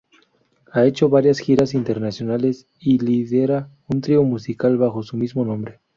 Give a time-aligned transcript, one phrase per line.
[0.71, 5.79] Ha hecho varias giras internacionales y lidera un trío musical bajo su mismo nombre.